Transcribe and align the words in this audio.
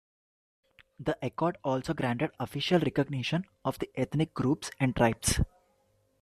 The 0.99 1.15
accord 1.21 1.59
also 1.63 1.93
granted 1.93 2.31
official 2.39 2.79
recognition 2.79 3.45
of 3.63 3.77
the 3.77 3.91
ethnic 3.95 4.33
groups 4.33 4.71
and 4.79 4.95
tribes. 4.95 5.39